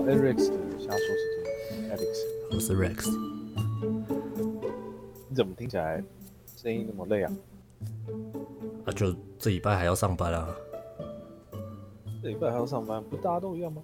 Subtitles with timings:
[0.00, 3.10] 到 Alex 的瞎说时间，Alex，我是 Rex。
[5.28, 6.02] 你怎么听起来
[6.56, 7.30] 声音那么累啊？
[8.86, 10.56] 啊，就这礼拜还要上班啊？
[12.22, 13.82] 这礼拜还要上班，不大家都一样吗？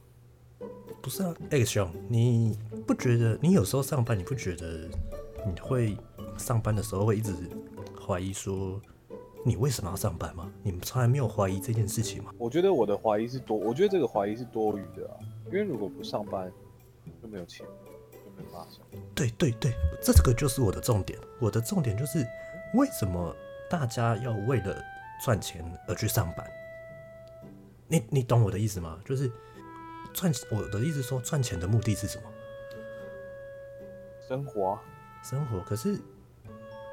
[1.03, 2.57] 不是啊，X 兄，你
[2.87, 4.89] 不觉得你有时候上班，你不觉得
[5.45, 5.99] 你会
[6.39, 7.35] 上班的时候会一直
[8.01, 8.81] 怀疑说
[9.45, 10.51] 你为什么要上班吗？
[10.63, 12.33] 你们从来没有怀疑这件事情吗？
[12.39, 15.15] 我觉得我的怀疑是多，我觉得这个怀疑是多余的啊，
[15.47, 16.53] 因为如果不上班
[17.23, 17.67] 就没有钱，
[18.11, 18.81] 就没有办法上。
[19.15, 19.73] 对对对，
[20.03, 21.19] 这个就是我的重点。
[21.41, 22.27] 我的重点就是
[22.75, 23.35] 为什么
[23.71, 24.77] 大家要为了
[25.25, 26.47] 赚钱而去上班？
[27.89, 28.99] 你你懂我的意思吗？
[29.05, 29.31] 就是
[30.13, 32.25] 赚，我的意思说赚钱的目的是什么？
[34.27, 34.83] 生活啊，
[35.23, 35.61] 生活。
[35.61, 35.97] 可是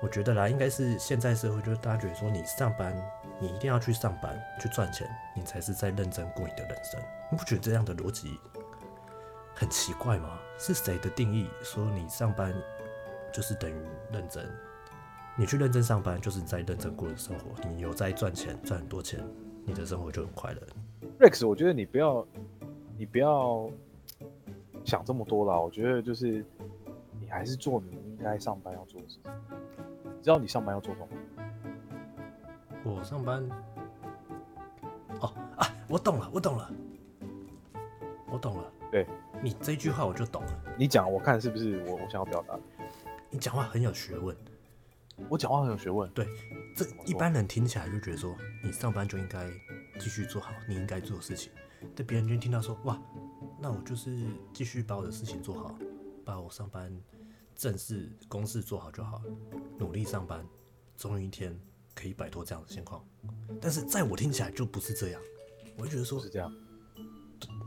[0.02, 2.96] 我觉得啦，应该是现在社会，就是大家觉得说你上班，
[3.44, 6.98] 你一定要去上班去赚钱，你才是在认真过你的人生。
[7.30, 8.40] 你不觉得这样的逻辑
[9.54, 10.40] 很奇怪吗？
[10.58, 12.56] 是谁的定义说你上班
[13.34, 13.76] 就是等于
[14.14, 14.50] 认真？
[15.36, 17.48] 你去认真上班，就是在认真过的生活。
[17.68, 19.20] 你有在赚钱，赚很多钱，
[19.66, 20.62] 你的生活就很快乐。
[21.20, 22.26] Rex，我觉得你不要，
[22.98, 23.70] 你不要
[24.86, 25.60] 想这么多啦。
[25.60, 26.46] 我觉得就是
[27.20, 29.32] 你还是做你应该上班要做的事情。
[30.06, 31.08] 你知道你上班要做什么？
[32.84, 33.42] 我上班，
[35.22, 36.72] 哦啊，我懂了，我懂了，
[38.28, 38.72] 我懂了。
[38.92, 39.08] 对
[39.42, 40.64] 你这句话我就懂了。
[40.78, 42.62] 你讲我看是不是我我想要表达的？
[43.30, 44.36] 你讲话很有学问，
[45.30, 46.10] 我讲话很有学问。
[46.12, 46.28] 对
[46.76, 49.50] 这一般人听起来就觉得说，你上班就应该
[49.98, 51.52] 继续做好你应该做的事情。
[51.96, 53.02] 但别人就听到说，哇，
[53.60, 55.74] 那我就是继续把我的事情做好，
[56.26, 56.96] 把我上班
[57.56, 59.24] 正事公事做好就好了，
[59.78, 60.46] 努力上班，
[60.96, 61.58] 总有一天
[61.94, 63.06] 可以摆脱这样的情况。
[63.62, 65.22] 但是在我听起来就不是这样，
[65.78, 66.54] 我就觉得说是，这样。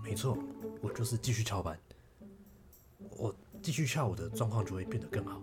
[0.03, 0.39] 没错，
[0.81, 1.79] 我就是继续翘班，
[3.11, 5.41] 我继续翘，我的状况就会变得更好。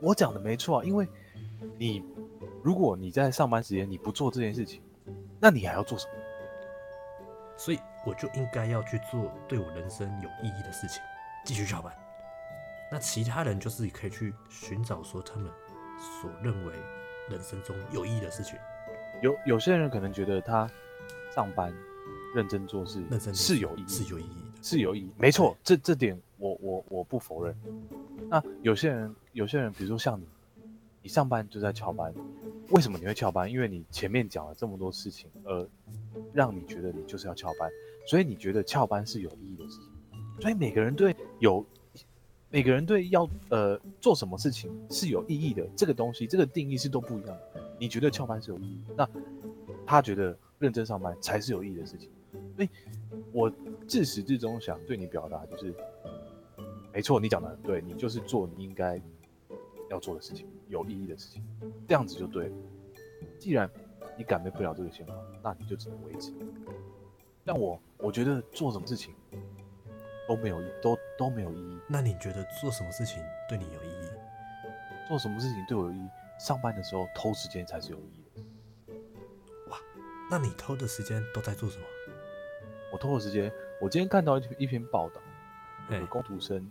[0.00, 1.06] 我讲的没错啊，因为
[1.76, 2.02] 你
[2.62, 4.80] 如果你在上班时间你不做这件事情，
[5.38, 6.12] 那你还要做什么？
[7.58, 11.02] 所以我就应该要去做对我人生有意义的事情，
[11.44, 11.94] 继续翘班。
[12.90, 15.52] 那其他人就是可以去寻找说他们
[16.22, 16.74] 所认为
[17.30, 18.58] 人生中有意义的事情，
[19.22, 20.68] 有有些人可能觉得他
[21.34, 21.72] 上班
[22.34, 24.50] 认真做事认真是有意义，是有意义的。
[24.62, 27.56] 是有意义，没错，这这点我我我不否认。
[28.28, 30.28] 那有些人有些人，比如说像你，
[31.00, 32.12] 你上班就在翘班，
[32.68, 33.50] 为什么你会翘班？
[33.50, 35.66] 因为你前面讲了这么多事情，而
[36.34, 37.70] 让你觉得你就是要翘班，
[38.06, 39.90] 所以你觉得翘班是有意义的事情。
[40.42, 41.64] 所以每个人对有
[42.52, 47.62] 每个人对要呃做什么事情是有意义的这个东西，这个定义是都不一样的。
[47.78, 49.08] 你觉得翘班是有意义，那
[49.86, 52.10] 他觉得认真上班才是有意义的事情。
[52.56, 52.68] 所以
[53.32, 53.50] 我
[53.86, 55.74] 自始至终想对你表达就是，
[56.92, 59.00] 没错，你讲的很对，你就是做你应该
[59.88, 61.44] 要做的事情，有意义的事情，
[61.86, 62.56] 这样子就对了。
[63.38, 63.70] 既然
[64.18, 66.32] 你改变不了这个现状，那你就只能维持。
[67.44, 69.14] 但我，我觉得做什么事情
[70.30, 71.80] 都没有意，都都没有意义。
[71.88, 74.10] 那你觉得做什么事情对你有意义？
[75.08, 76.08] 做什么事情对我有意义？
[76.38, 78.44] 上班的时候偷时间才是有意义的。
[80.30, 81.84] 那你偷的时间都在做什么？
[82.92, 85.20] 我偷的时间，我今天看到一篇一篇报道，
[85.88, 86.70] 有哎个工读生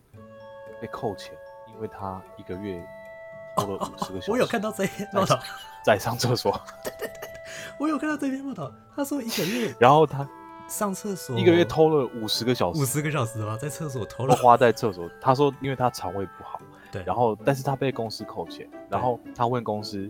[0.80, 1.34] 被扣钱，
[1.68, 2.82] 因为他一个月
[3.60, 4.32] 偷了五十个小时。
[4.32, 5.38] 我有看到这篇报道，
[5.84, 6.58] 在上厕所，
[7.78, 8.74] 我有看到这篇报道。
[8.96, 10.26] 他说一个月 然后他
[10.70, 14.36] 上厕所一个月偷了五十个小时，五十个小时吧，在厕所偷都了。
[14.36, 15.10] 花在厕所。
[15.20, 20.10] 他说，因为他肠胃不好，对，然后但是他被公司扣钱，然后他问公司，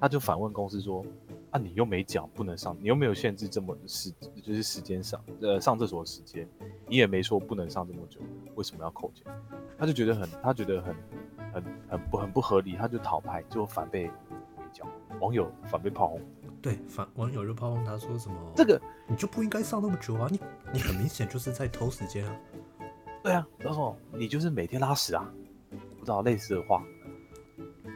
[0.00, 1.04] 他就反问公司说
[1.52, 4.10] ：“啊，你又没讲不能上，你又没有限制这么时，
[4.42, 6.48] 就是时间上，呃，上厕所的时间，
[6.86, 8.20] 你也没说不能上这么久，
[8.54, 9.24] 为什么要扣钱？”
[9.78, 10.96] 他就觉得很，他觉得很
[11.52, 14.10] 很很不很不合理，他就讨拍，就反被围
[14.72, 14.86] 剿，
[15.20, 16.20] 网友反被炮轰。
[16.60, 18.34] 对反网友就炮轰他说什么？
[18.56, 20.28] 这个你就不应该上那么久啊！
[20.30, 20.38] 你
[20.72, 22.36] 你很明显就是在偷时间啊！
[23.22, 25.32] 对啊，然后你就是每天拉屎啊，
[25.98, 26.84] 不知道类似的话。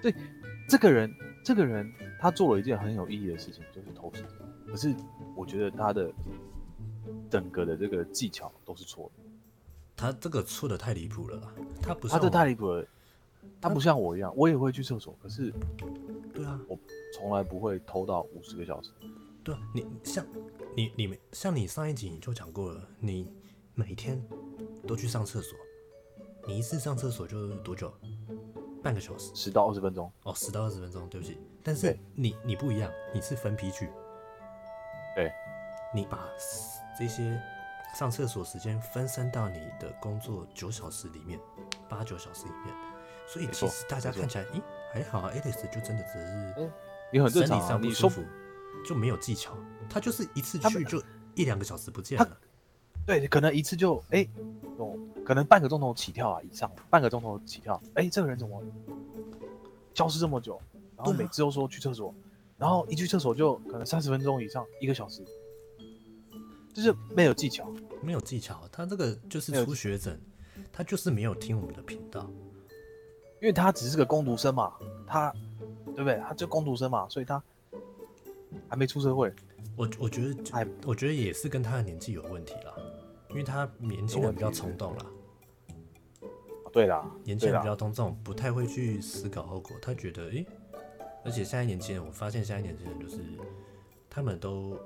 [0.03, 0.15] 对，
[0.69, 1.15] 这个人，
[1.45, 4.31] 这个人他做了一件很有意义的事情，就是偷时间。
[4.67, 4.95] 可是
[5.37, 6.11] 我觉得他的
[7.31, 9.23] 整个的这个技巧都是错的，
[9.95, 12.85] 他这个错的太离谱了啦，他不是他这太离谱了。
[13.61, 15.53] 他不像我一样，我也会去厕所，可是
[16.35, 16.77] 对啊，我
[17.15, 18.91] 从来不会偷到五十个小时。
[19.45, 20.25] 对啊，你像
[20.77, 23.33] 你你们像你上一集你就讲过了，你
[23.75, 24.23] 每天
[24.87, 25.59] 都去上厕所，
[26.47, 27.93] 你一次上厕所就多久？
[28.83, 29.33] 半个小时。
[29.35, 31.39] 十到二十分钟，哦，十到二十分钟，对不起。
[31.63, 33.89] 但是你你不一样，你是分批去，
[35.15, 35.33] 对，
[35.95, 36.29] 你把
[36.99, 37.41] 这些
[37.95, 41.39] 上厕所时间分散到你的工作九小时里面，
[41.89, 42.75] 八九小时里面，
[43.29, 44.63] 所以其实大家看起来，咦，
[44.93, 46.71] 还好啊，Alex 就真的只是嗯
[47.13, 48.25] 你很正常啊，上不舒你说服，
[48.85, 49.57] 就没有技巧，
[49.89, 51.03] 他就是一次去就
[51.35, 52.37] 一两个小时不见他了，
[53.07, 54.27] 对，可能一次就哎，
[54.77, 58.63] 哦，可能半个钟头起跳啊以上，半个钟头起跳，哎，这个人怎么
[59.95, 60.61] 消失这么久？
[60.97, 62.15] 然后每次都说去厕所，
[62.59, 65.25] 然后一去厕所就可能三十分钟以上，一个小时，
[66.73, 67.69] 就是没有技巧。
[68.01, 70.19] 没有技巧，他这个就是初学者，
[70.73, 72.29] 他就是没有听我们的频道，
[73.41, 74.73] 因为他只是个工读生嘛，
[75.07, 75.33] 他
[75.87, 76.21] 对不对？
[76.27, 77.43] 他就工读生嘛，所以他
[78.69, 79.33] 还没出社会。
[79.77, 82.75] 我我觉得哎我觉得也是跟他的年纪有问题啦，
[83.31, 85.07] 因为他年轻人比较冲动啦，
[86.73, 89.77] 对啦，年轻，人比较冲动，不太会去思考后果。
[89.81, 90.47] 他觉得，诶、
[91.25, 93.19] 而且现在年轻人，我发现现在年轻人就是
[94.11, 94.79] 他们都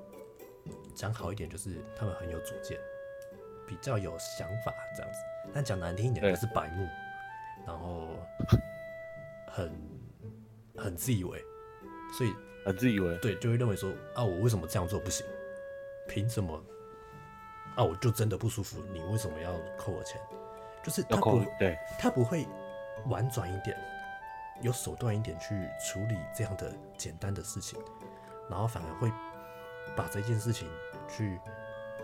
[0.95, 2.77] 讲好一点，就是他们很有主见，
[3.65, 5.19] 比较有想法这样子。
[5.53, 6.87] 但讲难听一点，对就是白目，
[7.65, 8.17] 然后
[9.47, 9.71] 很
[10.75, 11.41] 很自以为，
[12.17, 12.33] 所以
[12.67, 13.17] 很自以为。
[13.17, 15.25] 对，就会认为说啊，我为什么这样做不行？
[16.07, 16.61] 凭什么？
[17.75, 20.19] 啊，我就真的不舒服，你为什么要扣我钱？
[20.83, 22.47] 就是他不，对，他不会
[23.07, 23.77] 婉转一点，
[24.61, 25.49] 有手段一点去
[25.85, 27.77] 处理这样的简单的事情，
[28.49, 29.11] 然后反而会
[29.95, 30.67] 把这件事情
[31.09, 31.37] 去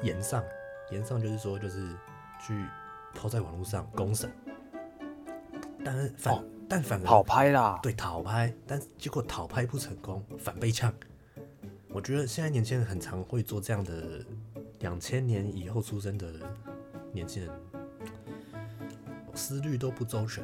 [0.01, 0.43] 延上，
[0.91, 1.95] 延上就是说就是
[2.45, 2.65] 去
[3.15, 4.29] 抛在网络上公审，
[5.83, 6.43] 但是反、哦
[6.73, 7.79] 但反而讨拍啦。
[7.83, 10.91] 对讨拍，但结果讨拍不成功，反被呛。
[11.89, 14.25] 我觉得现在年轻人很常会做这样的，
[14.79, 16.33] 两千年以后出生的
[17.11, 17.51] 年轻人，
[19.35, 20.43] 思虑都不周全，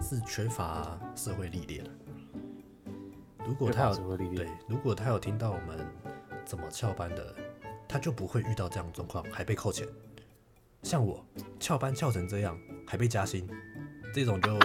[0.00, 1.84] 是缺乏社会历练。
[3.46, 5.86] 如果他有对，如果他有听到我们
[6.44, 7.32] 怎么翘班的，
[7.86, 9.86] 他就不会遇到这样的状况，还被扣钱。
[10.82, 11.24] 像我
[11.60, 13.48] 翘班翘成这样，还被加薪，
[14.12, 14.58] 这种就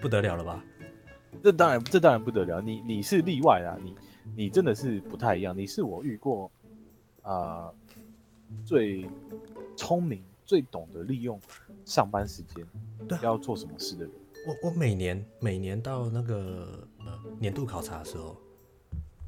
[0.00, 0.64] 不得了了吧？
[1.42, 2.60] 这当然，这当然不得了。
[2.60, 3.94] 你你是例外啦，你
[4.34, 5.56] 你真的是不太一样。
[5.56, 6.50] 你是我遇过，
[7.22, 7.70] 啊，
[8.64, 9.08] 最
[9.76, 11.40] 聪明、最懂得利用
[11.84, 12.66] 上班时间
[13.22, 14.12] 要做什么事的人。
[14.46, 18.36] 我我每年每年到那个呃年度考察的时候，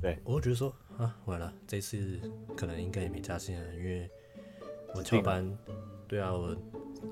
[0.01, 2.19] 对我会觉得说啊，完了，这次
[2.57, 4.11] 可能应该也没加薪了，因为
[4.95, 5.59] 我指定了翘班，
[6.09, 6.57] 对啊，我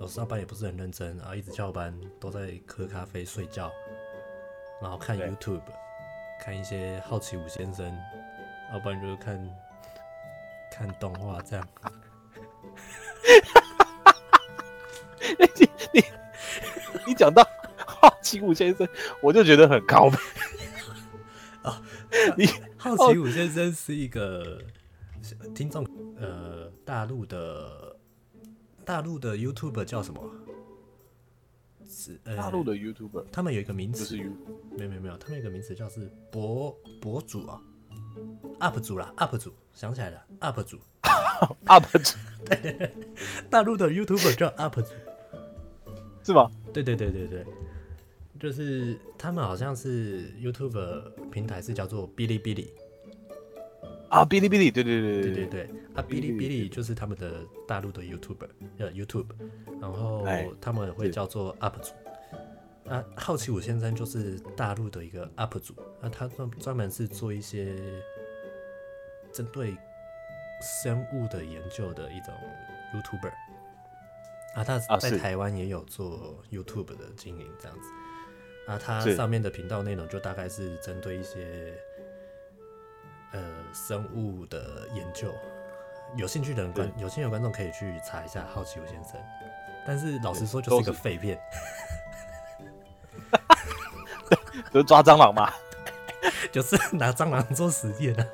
[0.00, 3.70] 我上班也不是很认真啊，一直翘班，都在喝咖啡睡觉，
[4.81, 5.62] 然后看 YouTube，
[6.40, 7.96] 看一些好奇五先生，
[8.73, 9.56] 要不然就是看
[10.70, 11.69] 看动画这样。
[15.38, 16.05] 你你
[17.08, 17.46] 你讲到
[17.87, 18.88] 好奇五先生，
[19.23, 20.11] 我就觉得很高
[21.62, 21.82] 啊。
[22.38, 22.46] 你
[22.79, 24.62] 好奇五先生是一个
[25.55, 25.84] 听众，
[26.17, 27.94] 呃，大陆的
[28.88, 30.19] 大陆的 YouTube 叫什么？
[31.87, 34.31] 是呃，大陆的 YouTuber 他们有一个名词，就是
[34.79, 37.61] 没有没有没有，他们有一个名词叫是博博主啊
[38.61, 40.79] ，UP 主啦，UP 主，想起来了，UP 主，
[41.67, 42.17] UP 主。
[42.46, 42.90] 对
[43.50, 44.88] 大陆的 YouTuber 叫 UP 主，
[46.25, 46.50] 是吗？
[46.73, 47.44] 对对对对对，
[48.41, 52.72] 就是他们好像是 YouTube 平台是叫做哔哩哔哩，
[54.08, 55.62] 啊，哔哩哔哩，对对对对对对对，
[55.94, 58.48] 啊，哔哩哔哩就是他们的大陆的 YouTuber，
[58.79, 59.27] 呃 YouTube，
[59.81, 61.93] 然后哎他们会叫做 UP 主。
[62.91, 67.77] 啊，好奇五先生就是大陆的一个 UP 主，那他专专门是做一些
[69.31, 69.77] 针对
[70.62, 72.34] 生物的研究的一种
[72.94, 73.32] YouTuber。
[74.55, 77.91] 啊，他在台湾也有做 YouTube 的经营这样子。
[78.72, 81.74] 啊，他上面的频道内容就大概是针对一些
[83.32, 83.41] 呃
[83.73, 85.32] 生物的研究，
[86.17, 89.20] 有兴趣的人观有兴趣的观众可以去查一下好奇五先生。
[89.87, 91.39] 但是老实说，就是一个废片，
[94.73, 95.51] 就是抓蟑螂嘛，
[96.53, 98.27] 就是拿蟑螂做实验啊。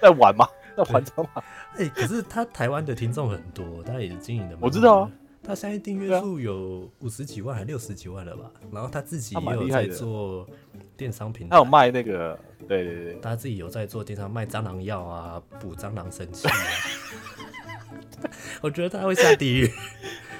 [0.00, 1.44] 在玩嘛，在玩蟑螂。
[1.76, 5.10] 哎、可是他台湾的听众很多，他也是经营的蛮我知道啊。
[5.42, 8.50] 他现在订阅数有五十几万还六十几万了吧？
[8.72, 10.48] 然后他自己也有在做
[10.96, 16.54] 电商平台他有，卖那个，对对对，他自己有在做电商卖蟑螂药啊，补蟑螂神器啊。
[18.62, 19.70] 我觉得他会下地狱。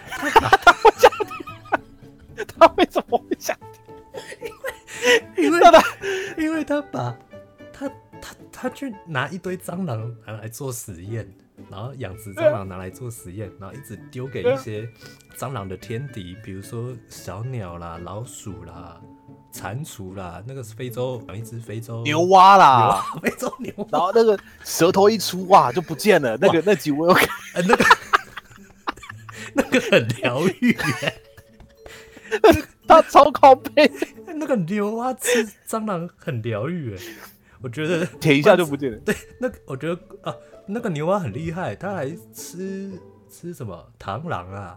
[0.08, 3.56] 他会下地他为什么会想？
[5.36, 5.82] 因为那他
[6.38, 7.16] 因为他把
[7.72, 7.88] 他
[8.20, 11.30] 他他去拿一堆蟑螂拿来做实验，
[11.70, 14.88] 然后养殖蟑螂拿来做实验，然后一直丢给一些
[15.36, 19.00] 蟑螂的天敌，比如说小鸟啦、老鼠啦
[19.54, 22.02] 蟾蜍啦，那个是非洲养一只非洲。
[22.02, 26.36] 牛蛙啦，牛非洲牛蛙，然后那个舌头一出，哇，就不见了。
[26.40, 27.84] 那个那集我有看，呃那个
[29.54, 31.14] 那个很疗愈耶，
[32.88, 33.88] 他超靠背，
[34.26, 37.02] 那个牛蛙吃蟑螂很疗愈哎，
[37.62, 38.98] 我觉得舔一下就不见了。
[38.98, 40.34] 对，那个我觉得啊，
[40.66, 42.90] 那个牛蛙很厉害，它还吃
[43.30, 43.88] 吃什么？
[44.00, 44.76] 螳螂啊？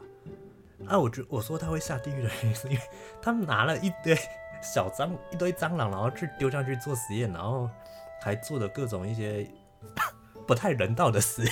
[0.86, 2.80] 啊，我觉我说他会下地狱的原因是因为
[3.20, 4.16] 他们拿了一堆
[4.62, 7.70] 小蟑一堆蟑螂，然后去丢上去做实验，然后
[8.22, 9.48] 还做了各种一些
[10.48, 11.52] 不太人道的实验。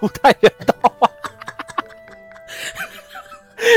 [0.00, 1.10] 不太人道啊，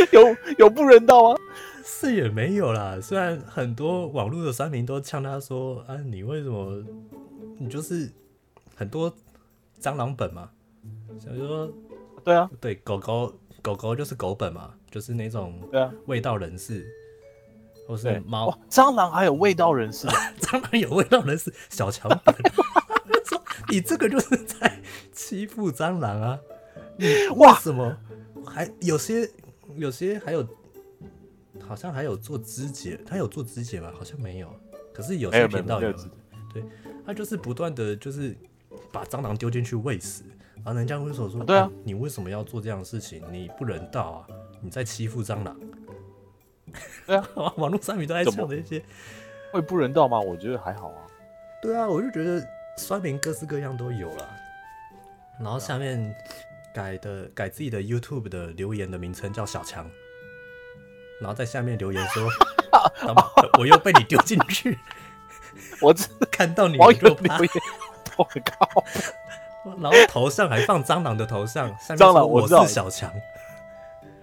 [0.14, 1.38] 有有不人道啊？
[1.84, 6.84] 是也没有啦，虽然很多网络的酸民都呛他说啊，你为什么
[7.58, 8.12] 你就是
[8.76, 9.12] 很多
[9.80, 10.50] 蟑螂本嘛？
[11.20, 11.72] 想说
[12.24, 16.88] 对啊，对狗狗狗狗就是狗本嘛，就是那种对啊，味道人士，
[17.92, 18.20] 或是。
[18.26, 22.34] 猫哇，蟑螂还有味道人士啊， 蟑螂有味道人士小强本。
[23.28, 24.82] 说你这个就是在
[25.12, 26.40] 欺负蟑螂啊！
[26.98, 27.98] 你为哇什么
[28.46, 29.30] 还有些
[29.76, 30.48] 有些还有
[31.60, 33.92] 好像还有做肢解，他有做肢解吗？
[33.98, 34.54] 好像没有，
[34.94, 36.06] 可是有些频道有没有肢
[36.54, 36.64] 解，
[37.06, 38.36] 他就是不断的就是
[38.92, 40.24] 把蟑螂丢进去喂食，
[40.64, 43.22] 然后人家会说说，对啊你为什么要做这样的事情？
[43.32, 44.28] 你不人道啊！
[44.62, 45.58] 你在欺负蟑螂。
[47.08, 48.40] 对啊， 网络上面都在怎么？
[48.40, 48.84] 讲这些。
[49.52, 50.20] 会不人道吗？
[50.20, 51.04] 我觉得还好啊。
[51.62, 52.42] 对啊，我就觉得
[52.78, 54.30] 酸民各式各样都有了。
[55.40, 56.16] 然后下面
[56.74, 59.86] 改的改自己的 YouTube 的留言的名称叫小强，
[61.20, 62.30] 然后在下面留言说，
[63.60, 64.78] 我又被你丢进去，
[65.82, 67.38] 我这看到你网友我就怕。
[67.38, 67.54] 留言，
[68.18, 68.84] 我靠，
[69.82, 73.12] 然后头上还放蟑螂的头像，下面说我是小强，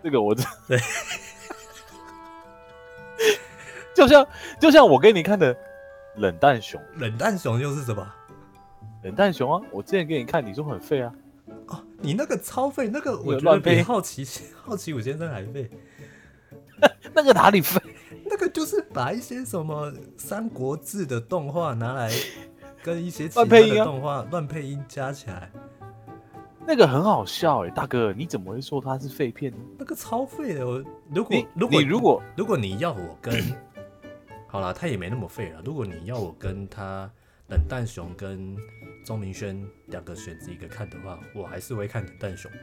[0.02, 0.78] 这个我这对，
[3.98, 4.28] 就像
[4.60, 5.56] 就像我给你看的
[6.18, 8.06] 冷淡熊，冷淡熊又是什么？
[9.02, 11.12] 冷淡熊啊，我之前给你看，你说很废啊，
[11.66, 14.24] 哦，你那个超废，那个我觉得比好奇
[14.62, 15.68] 好奇五先生还废。
[17.12, 17.80] 那个哪里废？
[18.24, 22.08] 那个就是把一些什么《三国志》的动画拿来
[22.84, 25.50] 跟一些其他乱配音动画乱配音加起来，
[26.64, 29.58] 那个很好笑哎、大哥，你怎么会说它是废片呢？
[29.76, 30.64] 那个超废的。
[30.64, 33.34] 我如果如果你如果如果你要我跟，
[34.48, 35.60] 好啦，他也没那么废了。
[35.64, 37.10] 如果你要我跟他
[37.48, 38.56] 冷淡熊跟
[39.04, 42.50] 钟明轩两个选择一个看的话，我还是会看冷淡熊。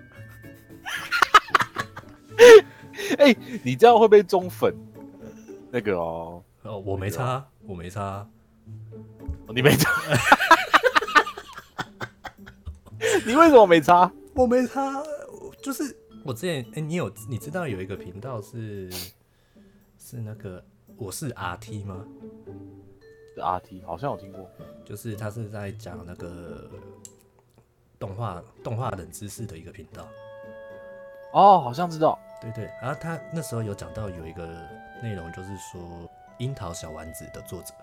[3.20, 4.74] 哎、你这样会被中粉
[5.72, 8.28] 那个哦，哦，我没差，我没差。
[9.54, 9.92] 你没差，
[13.26, 14.12] 你为什么没差？
[14.34, 15.04] 我没差，
[15.62, 18.90] 就是我之前，哎、你有你知道有一个频道是
[20.06, 20.64] 是那个
[20.98, 22.06] 我是 RT 吗？
[23.34, 24.48] 是 RT 好像有听过，
[24.86, 26.70] 就是他是在讲那个
[27.98, 30.08] 动画动画冷知识的一个频道。
[31.34, 34.46] 哦，好像知道，对对，然后他那时候有讲到有一个
[35.02, 35.82] 内容，就是说
[36.38, 37.74] 《樱桃小丸子》的作者，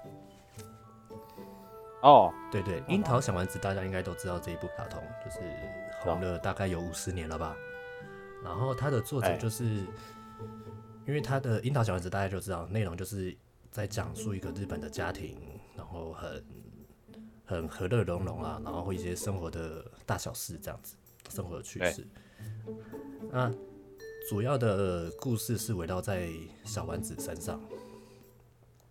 [2.02, 5.40] 哦，对对，《樱桃小丸子》大家应该都知道这一部卡通，就是
[6.02, 7.56] 红了大概有五十年了吧。
[8.44, 9.36] 然后他的作者哎。
[9.36, 9.84] 就是，
[11.06, 13.36] 因为他的《樱桃小丸子》大家就知道，内容就是
[13.70, 15.36] 在讲述一个日本的家庭，
[15.76, 16.44] 然后很
[17.44, 20.94] 很和乐融融啊，然后一些生活的大小事这样子，
[21.28, 22.06] 生活的趣事。
[23.30, 23.52] 那
[24.28, 26.28] 主要的故事是围绕在
[26.64, 27.60] 小丸子身上，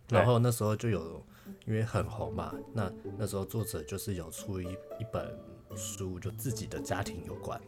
[0.08, 1.24] 然后那时候就有
[1.64, 5.34] 因为很红嘛，那那时候作者就是有出一一本
[5.74, 7.58] 书，就自己的家庭有关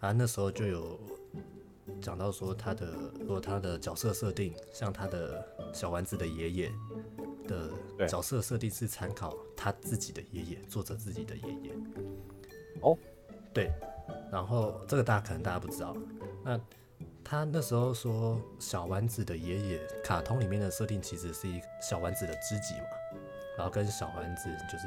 [0.00, 1.00] 啊，那时候就有
[2.00, 2.94] 讲到说他的
[3.26, 6.72] 说他的角色设定，像他的小丸子的爷爷
[7.46, 7.70] 的
[8.06, 11.74] 角色设定是参考他自己的爷爷，作者自己的爷爷。
[12.80, 12.96] 哦，
[13.52, 13.72] 对，
[14.30, 15.96] 然后这个大家可能大家不知道，
[16.42, 16.60] 那
[17.22, 23.18] 他那时候说小丸子的爷爷，卡通里面的设定其实是一个小丸子的知己嘛，
[23.56, 24.86] 然后跟小丸子就是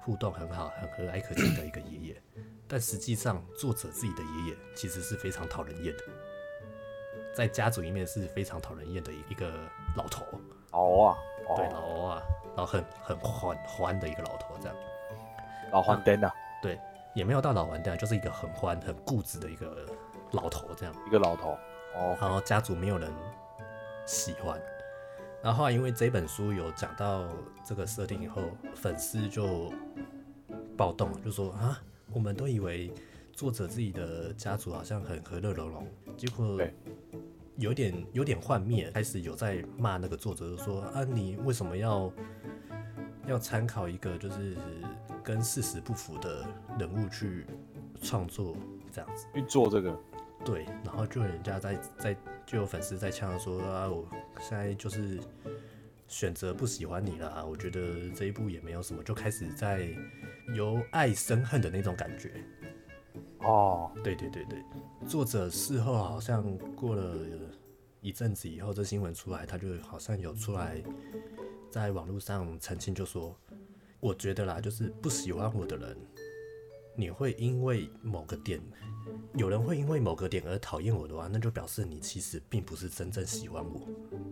[0.00, 2.22] 互动很好、很和蔼可亲的一个爷爷，
[2.72, 6.04] 但实际上作者自己的爷爷其实是非常讨人厌的，
[7.34, 9.52] 在家族里面是非常讨人厌的一个
[9.96, 10.24] 老头，
[10.70, 11.18] 哦啊，
[11.56, 12.22] 对哦，老啊，
[12.56, 14.76] 然后很很欢欢的一个老头这样。
[15.72, 16.78] 老欢灯啊，对，
[17.12, 19.84] 也没有到老完蛋，就是一个很欢、很固执的一个
[20.30, 20.94] 老头这样。
[21.08, 21.58] 一个老头，
[21.96, 23.12] 哦，然后家族没有人
[24.06, 24.60] 喜欢。
[25.42, 27.24] 然后后来因为这本书有讲到
[27.64, 28.42] 这个设定以后，
[28.76, 29.72] 粉丝就
[30.76, 31.80] 暴动，就说啊，
[32.12, 32.92] 我们都以为
[33.32, 35.86] 作者自己的家族好像很和乐融融，
[36.16, 36.58] 结果
[37.56, 42.12] 有点有点幻灭，开始有在骂那个作者，就说啊，你为什么要
[43.26, 44.56] 要参考一个就是
[45.22, 46.46] 跟事实不符的
[46.78, 47.44] 人物去
[48.02, 48.56] 创作
[48.90, 49.26] 这样子？
[49.34, 49.98] 去做这个，
[50.44, 54.06] 对，然后就有人家在在就有粉丝在呛说啊，我
[54.40, 55.20] 现在就是
[56.10, 59.88] 选择不喜欢你了，我觉得这一部也没有什么，就开始在
[60.56, 62.32] 由爱生恨的那种感觉。
[63.38, 64.60] 哦，对对对对，
[65.06, 67.16] 作者事后好像过了
[68.00, 70.82] 一阵子以后，这新闻出来，他就好像有出来
[71.70, 73.34] 在网络上澄清，就说，
[74.00, 75.96] 我觉得啦，就是不喜欢我的人，
[76.96, 78.60] 你会因为某个点，
[79.34, 83.80] 有人会因为某个点而讨厌我的话，那就表示你其实并不是真正喜欢我，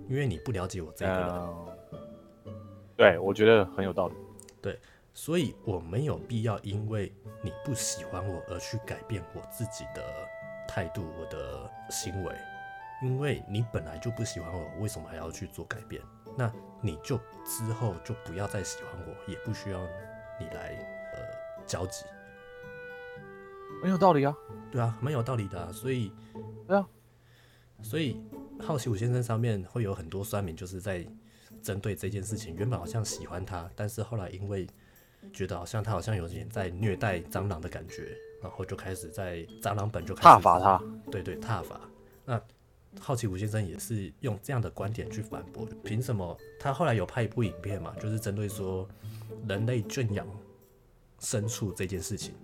[0.09, 1.29] 因为你不了解我这个人。
[1.31, 2.53] 嗯，
[2.97, 4.15] 对，我觉得很有道理。
[4.61, 4.79] 对
[5.15, 10.03] 所以我没有必要因为你不喜欢我而去改变我自己的
[10.67, 12.35] 态度、我的行为，
[13.03, 16.03] 因为你本来就不喜欢我，为什么还要去做改变？
[16.37, 19.81] 那你就之后就不要再喜欢我，也不需要
[20.39, 20.75] 你来
[21.15, 22.05] 呃交集，
[23.83, 24.35] 很有道理啊。
[24.71, 25.71] 对啊，蛮有道理的、啊。
[25.73, 26.13] 所以，
[26.67, 26.87] 对啊，
[27.83, 28.21] 所以
[28.61, 31.07] 好奇五先生上面会有很多酸民，就是在
[31.63, 34.67] 针对这件事情，原本好像喜欢他，但是后来因为
[35.33, 40.83] 觉得好像他好像有点在虐待蟑螂的感觉，然后就开始在蟑螂本就开始挞伐他。
[41.11, 41.81] 对对，踏伐。
[42.25, 42.41] 那
[43.01, 48.89] 好奇五先生也是用这样的观点去反驳，凭什么他后来有拍一部影片嘛，就是针对说
[49.47, 50.27] 人类圈养
[51.21, 52.35] 牲畜这件事情。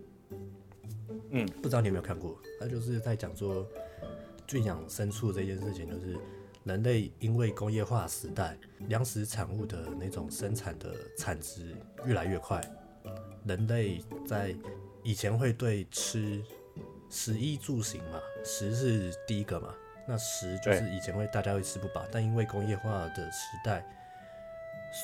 [1.37, 2.41] 嗯，不知道你有没有看过？
[2.61, 3.67] 他就是在讲说
[4.47, 6.17] 圈养牲畜这件事情，就是
[6.62, 11.75] 人类因为工业化时代，粮食产物的那种生产的产值
[12.05, 12.61] 越来越快，
[13.45, 14.55] 人类在
[15.03, 16.41] 以前会对吃
[17.11, 19.75] 食衣住行嘛，食是第一个嘛，
[20.07, 23.85] 那食就是以前会大家会吃不饱，但因为工业化的时代，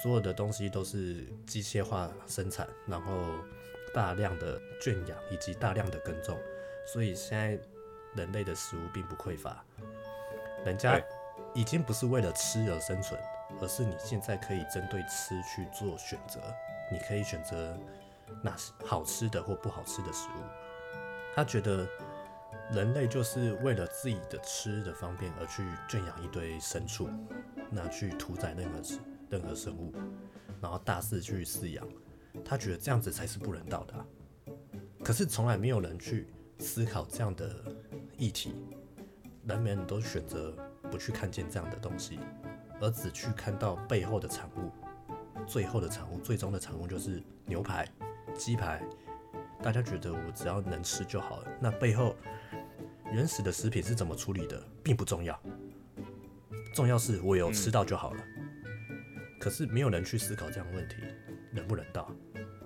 [0.02, 3.34] 所有的东西都是机械化生产，然后
[3.92, 6.38] 大量的圈养以及大量的耕种，
[6.86, 7.58] 所以现在
[8.14, 9.64] 人类的食物并不匮乏，
[10.64, 11.00] 人家
[11.54, 13.20] 已经不是为了吃而生存，
[13.60, 16.40] 而是你现在可以针对吃去做选择，
[16.90, 17.76] 你可以选择
[18.42, 20.42] 哪是好吃的或不好吃的食物。
[21.34, 21.86] 他觉得
[22.72, 27.08] 人类就是为了自己的吃的方便而去圈养一堆牲畜，
[27.70, 28.98] 那去屠宰任何事
[29.28, 29.92] 任何生物，
[30.60, 31.86] 然后大肆去饲养。
[32.44, 34.54] 他觉得这样子才是不人道的、
[35.04, 36.26] 可是从来没有人去
[36.58, 37.64] 思考这样的
[38.16, 38.54] 议题，
[39.46, 40.54] 人们都选择
[40.90, 42.18] 不去看见这样的东西，
[42.80, 44.70] 而只去看到背后的产物，
[45.46, 47.88] 最后的产物，最终的产物就是牛排、
[48.34, 48.82] 鸡排。
[49.62, 52.16] 大家觉得我只要能吃就好了，那背后
[53.12, 55.38] 原始的食品是怎么处理的，并不重要，
[56.74, 58.24] 重要是我有吃到就好了。
[59.38, 60.96] 可是没有人去思考这样的问题，
[61.52, 62.10] 人不人道？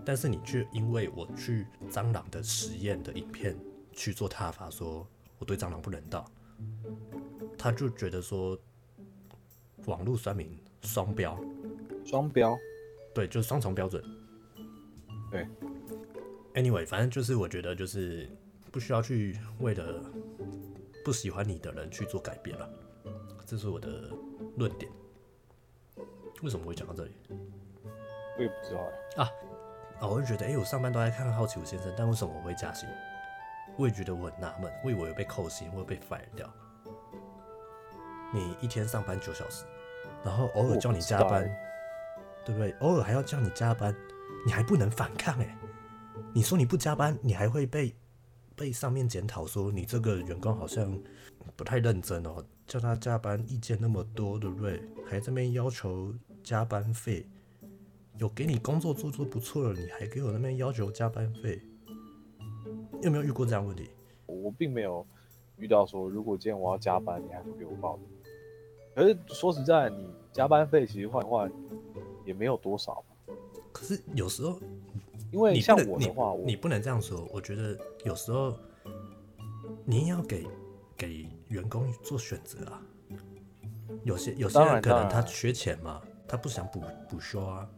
[0.04, 3.56] 但是你却因为我去蟑螂的实验的影片
[3.92, 5.06] 去做挞伐，说
[5.38, 6.30] 我对蟑螂不人道，
[7.56, 8.58] 他就觉得说
[9.86, 11.38] 网络酸民双标，
[12.04, 12.56] 双标。
[13.14, 14.04] 对，就是双重标准。
[15.30, 15.46] 对
[16.54, 18.28] ，anyway，反正就是我觉得就是
[18.70, 20.04] 不需要去为了
[21.04, 22.68] 不喜欢你的人去做改变了，
[23.46, 24.10] 这是我的
[24.56, 24.90] 论点。
[26.42, 27.12] 为什么会讲到这里？
[28.36, 28.80] 我也不知道
[29.16, 29.24] 哎。
[29.24, 29.30] 啊，
[30.08, 32.88] 我就觉得，哎、我上班都在看《好奇五先生》，但为什么我会加薪？
[33.76, 36.48] 我也觉得我很纳闷，我以为被扣薪，我有被 fire 掉。
[38.32, 39.64] 你一天上班九小时，
[40.24, 41.48] 然后偶尔叫你加班
[42.44, 42.72] 对不对？
[42.80, 43.94] 偶尔还要叫你加班，
[44.44, 45.56] 你还不能反抗哎、
[46.32, 47.94] 你说你不加班，你还会被
[48.56, 50.96] 被上面检讨说你这个员工好像
[51.56, 54.82] 不太认真哦，叫他加班意见那么多，对不对？
[55.08, 57.26] 还这边要求加班费，
[58.18, 61.60] 有给你工作做做不错了，你还给我那边要求加班费，
[63.02, 63.90] 有没有遇过这样问题？
[64.26, 65.06] 我并没有
[65.56, 67.98] 遇到说，如果今天我要加班，你还不给我报。
[68.94, 71.50] 可是说实在，你加班费其实换换
[72.24, 73.02] 也没有多少，
[73.72, 74.60] 可是有时候
[75.32, 77.28] 因为像你不能你我的话，我你不能这样说。
[77.32, 78.56] 我觉得有时候
[79.84, 80.46] 你也要给
[80.96, 82.80] 给员工做选择啊。
[84.04, 87.68] 有些有些当人可能他缺钱嘛，他不想补补休啊，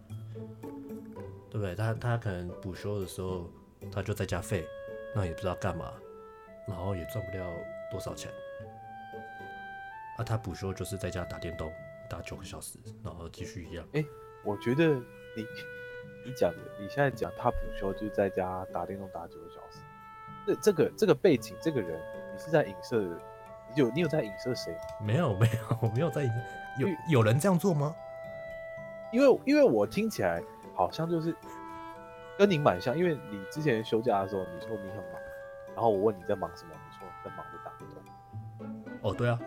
[1.56, 1.74] 对不对？
[1.74, 3.50] 他他可能补休的时候
[3.90, 4.66] 他就在家废，
[5.14, 5.90] 那也不知道干嘛，
[6.68, 7.46] 然后也赚不了
[7.90, 8.30] 多少钱。
[10.18, 11.72] 啊，他补休就是在家打电动，
[12.10, 13.86] 打九个小时，然后继续一样。
[14.44, 14.96] 我觉得
[15.34, 15.46] 你
[16.26, 19.78] 你讲的，你现在讲他补休就是在家打电动打九个小时，
[20.46, 21.98] 这这个这个背景，这个人，
[22.34, 23.00] 你是在影射，
[23.74, 24.76] 你有你有在影射谁？
[25.00, 26.30] 没有没有，我没有在影
[26.78, 27.96] 有有人这样做吗？
[29.12, 30.42] 因为因为我听起来
[30.76, 31.34] 好像就是
[32.38, 35.06] 跟你蛮像，因为你之前休假的时候你说你很忙，
[35.74, 37.76] 然后我问你在忙什么，你说你在忙着打工。
[39.02, 39.38] 哦，对啊，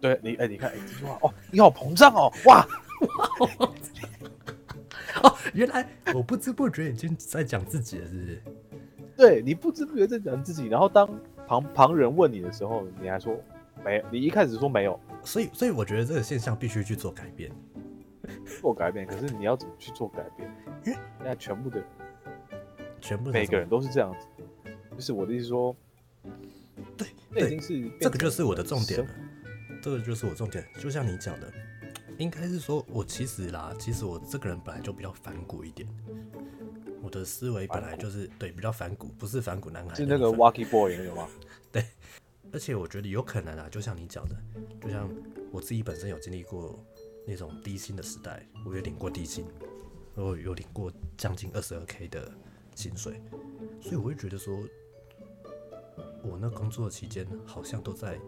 [0.00, 2.64] 对你，哎、你看，哎、这句话，哦，你好膨胀哦，哇，
[5.22, 8.42] 哦，原来我不知不觉已经在讲自己了，是不是？
[9.16, 11.08] 对你不知不觉在讲自己，然后当
[11.46, 13.36] 旁旁人问你的时候，你还说
[13.84, 17.50] 没，你一开始说没有所以所以我觉得这个现象必须去做改变。
[18.60, 20.50] 做改变，可是你要怎么去做改变？
[20.84, 21.82] 因为现在全部的
[23.00, 24.26] 全部每个人都是这样子，
[24.96, 25.74] 就是我的意思说，
[26.96, 29.06] 对这已经是这个就是我的重点了，
[29.82, 30.66] 这个就是我重点。
[30.78, 31.52] 就像你讲的，
[32.18, 35.88] 应该是说我其实啦，其实我这个人本来就比较反骨一点，
[37.02, 41.28] 我的思维本来就是对比较反骨，不是反骨男孩，是那个 Wacky Boy 那个吗？
[41.72, 41.84] 对
[42.52, 44.34] 而且我觉得有可能啊，就像你讲的，
[44.82, 45.08] 就像
[45.52, 46.76] 我自己本身有经历过
[47.26, 49.46] 那种低薪的时代，我有领过低薪，
[50.14, 52.30] 我有领过将近二十二 k 的
[52.74, 53.20] 薪水，
[53.80, 54.56] 所以我会觉得说，
[56.22, 58.18] 我那工作期间好像都在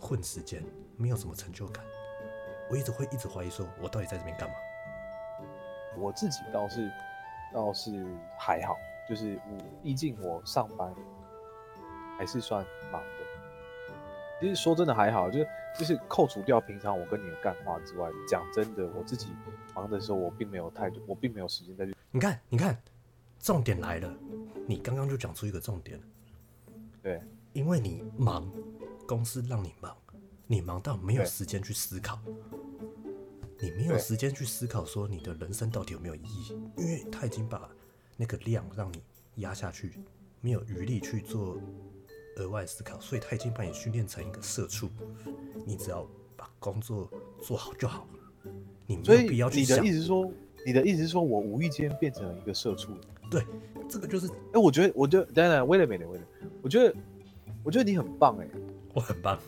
[0.00, 0.64] 混时间，
[0.96, 1.84] 没有什么成就感。
[2.70, 4.54] 我一直会一直怀疑说，我到底在这边干嘛？
[5.96, 6.90] 我自己倒是
[7.52, 8.06] 倒是
[8.38, 8.76] 还好，
[9.08, 10.94] 就是我毕竟我上班
[12.16, 13.08] 还是算忙的。
[14.40, 19.28] 其实说真的还好，就是就是扣除掉平常我跟你的干话之外，讲真的，我自己
[19.74, 21.94] 忙的时候，我并没有太多，我并没有时间再去。
[22.10, 22.80] 你看，你看，
[23.38, 24.12] 重点来了，
[24.66, 26.04] 你刚刚就讲出一个重点了。
[27.02, 28.50] 对，因为你忙，
[29.06, 29.96] 公司让你忙，
[30.46, 32.18] 你忙到没有时间去思考，
[33.60, 37.70] 你没有时间去思考说你的人生到底有没有意义，因为他已经把
[38.16, 39.02] 那个量让你
[39.36, 40.00] 压下去，
[40.40, 41.56] 没有余力去做
[42.38, 44.88] 额外思考，所以他已经把你训练成一个社畜，
[45.66, 47.10] 你只要把工作
[47.42, 48.06] 做好就好，
[48.86, 50.30] 你没所以有必要去你的意思是说，
[50.64, 52.92] 你的意思是说我无意间变成了一个社畜？
[53.30, 53.44] 对，
[53.88, 56.94] 这个就是哎、我觉得，我觉得，等等，wait a minute，wait a minute，我觉得，
[57.62, 58.46] 我觉得你很棒哎
[58.94, 59.38] 我很棒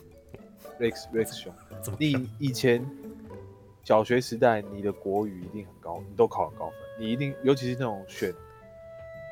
[0.78, 1.52] ，，Rex Rex 兄，
[1.98, 2.84] 你以前
[3.82, 8.34] 小学时代你的国语一定很高，你都考很高分，你一定，尤其是那种选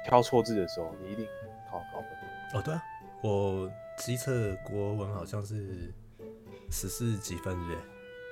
[0.06, 1.26] 挑错字的时候，你一定
[1.70, 2.08] 考很高分。
[2.54, 2.82] 哦，对啊，
[3.22, 5.92] 我机测国文好像是
[6.70, 7.78] 十四几分，对不对？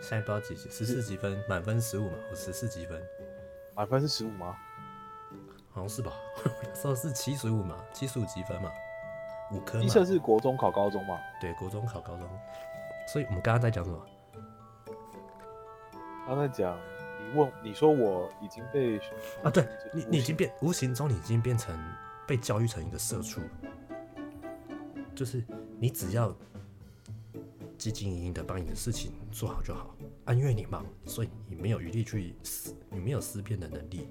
[0.02, 3.02] 现在不知道几十四几分，满分十五嘛，我十四几分，
[3.74, 4.56] 满分是十五吗？
[5.72, 6.12] 好像是吧？
[6.62, 8.70] 那时候是七十五嘛，七十五几分嘛，
[9.52, 11.18] 五科嘛，一测是国中考高中嘛？
[11.40, 12.28] 对，国中考高中。
[13.08, 14.06] 所以我们刚刚在讲什么？
[16.26, 16.78] 刚才讲，
[17.20, 18.98] 你问你说我已经被
[19.42, 21.76] 啊对你你已经变，无形中你已经变成
[22.26, 23.40] 被教育成一个社畜，
[25.16, 25.42] 就是
[25.80, 26.32] 你只要
[27.78, 29.96] 积极营营的把你的事情做好就好。
[30.26, 34.08] 啊，因为你忙，所以你没有余力去思，你没有思辨的能力，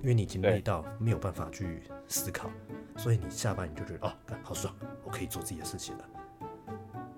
[0.00, 2.50] 因为你已经累到没有办法去思考，
[2.96, 4.74] 所以你下班你就觉得哦，好爽，
[5.04, 6.08] 我可以做自己的事情了。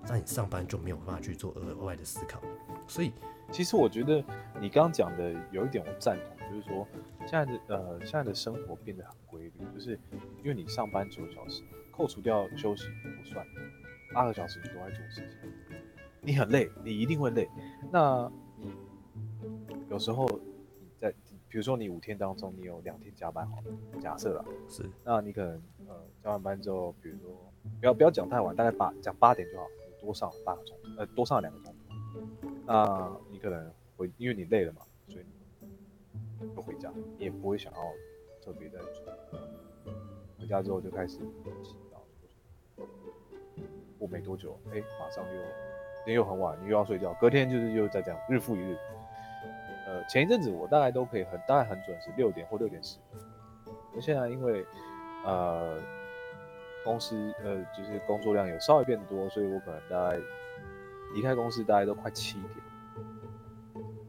[0.07, 2.41] 那你上班就没有办法去做额外的思考，
[2.87, 3.11] 所以
[3.51, 4.23] 其实我觉得
[4.61, 6.85] 你刚刚讲的有一点我赞同，就是说
[7.21, 9.97] 现在的呃现在的生活变得很规律，就是
[10.43, 11.63] 因为你上班九小时，
[11.95, 13.45] 扣除掉休息不算，
[14.13, 15.49] 八个小时你都在做事情，
[16.19, 17.47] 你很累，你一定会累。
[17.89, 18.69] 那你
[19.89, 21.09] 有时候你在
[21.47, 25.53] 比如说你五天当中你有两天加班好了，假设啦，是那你可能
[25.87, 27.29] 呃加完班之后，比如说
[27.79, 31.95] 不要不要讲太晚，大概八讲八点就好，你多上八个钟，呃多上两个钟头。
[32.65, 35.25] 那你可能回，因为你累了嘛，所以
[36.41, 37.79] 你就回家，你也不会想要
[38.43, 38.89] 特别再做。
[40.37, 41.19] 回家之后就开始
[43.97, 45.41] 过没多久，哎、马上又
[46.03, 48.77] 今天又很晚，你又要睡觉，隔天就是又再这样，日复一日。
[49.87, 52.97] 呃，前一阵子我大概都可以很大概很准时，六点或六点十。
[53.93, 54.65] 那现在因为
[55.23, 55.79] 呃
[56.83, 60.19] 公司呃就是工作量有稍微变多，所以我可能大概
[61.13, 62.51] 离开公司大概都快七点。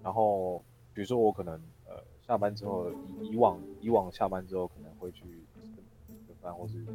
[0.02, 0.58] 然后
[0.94, 1.54] 比如说我可能
[1.86, 5.45] 呃下班之后，以以往以往下班之后可能会去
[6.46, 6.86] 饭，或是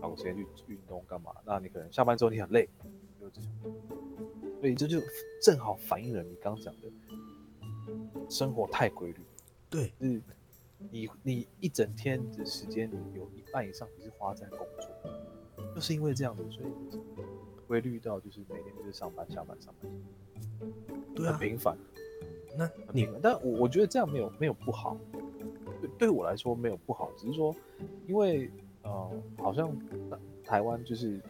[0.00, 1.32] 找个时间去运动干嘛。
[1.44, 2.66] 那你可能下班之后你很累，
[3.20, 3.50] 就这种。
[4.58, 4.98] 所以这就
[5.42, 6.90] 正好反映了你刚讲的，
[8.28, 9.20] 生活太规律。
[9.68, 10.22] 对是
[10.90, 14.88] 你你一整天的时间你有一半以上你是花在工作，
[15.74, 16.68] 就是因为这样子，所以
[17.66, 19.92] 规律到就是每天就是上班下班上班，
[21.14, 21.76] 对啊，很频繁，
[22.56, 23.20] 那你频繁。
[23.22, 24.96] 但我我觉得这样没有没有不好，
[25.80, 27.54] 对对我来说没有不好，只是说
[28.06, 28.50] 因为
[28.86, 29.70] 呃好像
[30.44, 31.20] 台湾就是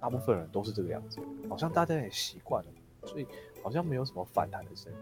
[0.00, 2.70] 大部分人都是这个样子，好像大家也习惯了，
[3.06, 3.26] 所以
[3.62, 4.98] 好像没有什么反弹的声音。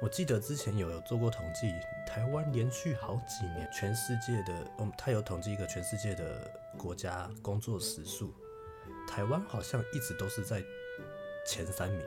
[0.00, 1.72] 我记得之前有有做过统计，
[2.06, 8.32] 台湾连续好几年，全世界的，嗯，他有统计一个全世界的国家工作时数，
[9.08, 10.62] 台湾好像一直都是在
[11.44, 12.00] 前三名，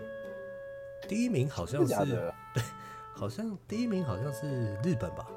[1.06, 2.32] 第一名好像是
[3.14, 5.28] 好像第一名好像是日本吧，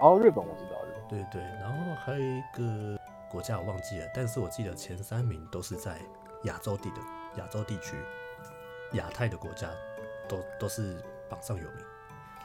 [0.00, 2.98] 哦，日本我知道，对对，然后还有一个
[3.30, 6.00] 国家我忘记了，但是我记得前三名都是在
[6.44, 6.96] 亚洲地的
[7.36, 7.96] 亚洲地区，
[8.94, 9.70] 亚太的国家
[10.28, 11.84] 都都是榜上有名，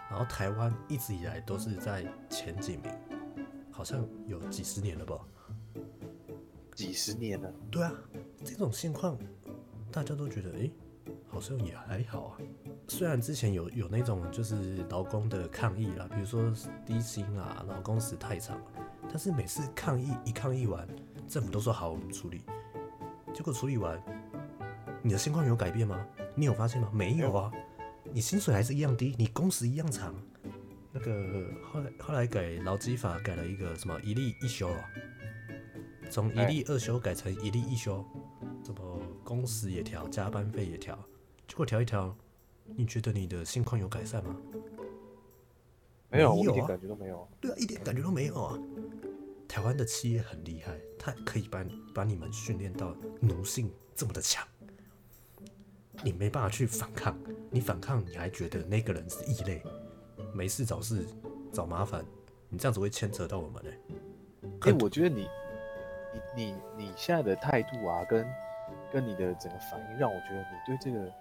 [0.09, 2.91] 然后台湾一直以来都是在前几名，
[3.71, 5.17] 好像有几十年了吧？
[6.75, 7.91] 几十年了，对啊，
[8.43, 9.17] 这种情况
[9.91, 10.71] 大家都觉得，诶，
[11.27, 12.37] 好像也还好啊。
[12.87, 16.51] 虽然之前有有那种就是劳工的抗议啦，比如说
[16.85, 18.57] 低薪啊，劳工时太长，
[19.09, 20.87] 但是每次抗议一抗议完，
[21.27, 22.41] 政府都说好我们处理，
[23.33, 24.01] 结果处理完，
[25.01, 26.07] 你的情况有改变吗？
[26.33, 26.89] 你有发现吗？
[26.93, 27.51] 没有啊，
[28.13, 30.15] 你薪水还是一样低，你工时一样长。
[30.93, 34.89] 那个后来后来改劳基法改了一个什么一例一休啊，
[36.09, 38.03] 从一例二休改成一例一休，
[38.63, 40.97] 什么工时也调，加班费也调，
[41.47, 42.15] 结果调一调，
[42.75, 44.35] 你觉得你的心况有改善吗？
[46.09, 47.27] 没有，没有啊我一点感觉都没有。
[47.41, 48.59] 对啊，一点感觉都没有啊。
[49.47, 54.45] 台湾的企业很厉害，它可以把把你们训练到奴性这么的强，
[56.03, 57.17] 你没办法去反抗，
[57.49, 59.63] 你反抗你还觉得那个人是异类，
[60.33, 61.05] 没事找事
[61.51, 62.05] 找麻烦，
[62.49, 63.71] 你这样子会牵扯到我们呢、
[64.43, 65.27] 哎、很我觉得你
[66.35, 68.27] 你你你现在的态度啊，跟
[68.91, 71.11] 跟你的整个反应，让我觉得你对这个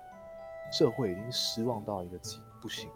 [0.72, 2.88] 社会已经失望到一个极不行。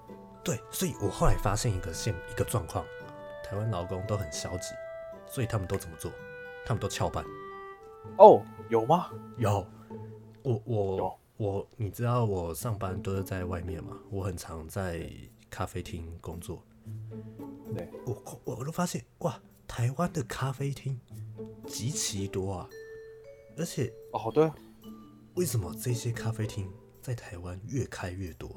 [0.42, 2.84] 对，所以我后来发现一个现一个状况，
[3.44, 4.74] 台湾劳工都很消极，
[5.26, 6.10] 所以他们都怎么做？
[6.64, 7.24] 他们都翘班。
[8.16, 9.10] 哦，有吗？
[9.36, 9.66] 有，
[10.42, 15.10] 我我我，你知道我上班都是在外面嘛，我很常在
[15.50, 16.62] 咖啡厅工作。
[17.74, 20.98] 对，我我我都发现哇，台湾的咖啡厅
[21.66, 22.68] 极其多啊，
[23.58, 24.54] 而且哦，对啊，
[25.34, 26.70] 为什么这些咖啡厅
[27.10, 28.48] 在台湾越开越多？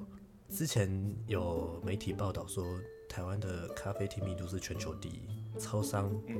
[0.47, 0.87] 之前
[1.25, 2.63] 有媒体报道说，
[3.09, 6.39] 台湾的咖啡厅密度是全球第一，超商嗯，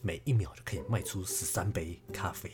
[0.00, 2.50] 每一秒就可以卖出十三杯咖啡。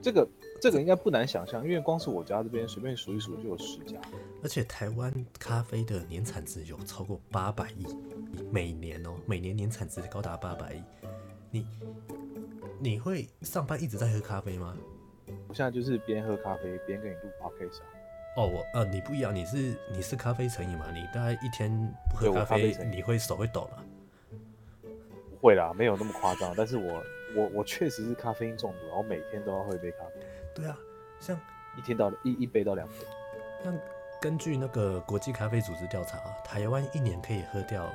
[0.00, 0.28] 这个
[0.60, 4.00] 这个应该不难想象，因为光是我家这边随便数一数就有十家。
[4.44, 7.84] 而且台湾咖啡的年产值有超过八百亿，
[8.52, 10.82] 每年哦，每年年产值高达八百亿。
[11.50, 11.66] 你
[12.78, 14.76] 你会上班一直在喝咖啡吗？
[15.52, 17.84] 我现在就是边喝咖啡边跟你录 podcast 啊。
[18.36, 20.86] 哦，我呃，你不一样，你是你是咖啡成瘾嘛？
[20.90, 21.70] 你大概一天
[22.08, 23.84] 不喝咖啡，咖啡你会手会抖吗？
[24.80, 27.04] 不会啦，没有那么夸张，但是我
[27.36, 30.12] 我我确实是咖啡因中毒，然后每天都要喝一杯咖啡，
[30.54, 30.74] 对啊，
[31.20, 31.38] 像
[31.76, 32.94] 一天到一一杯到两杯。
[33.62, 33.74] 那
[34.22, 37.92] 根据那个国际咖啡组织调查啊，台湾一年可以喝掉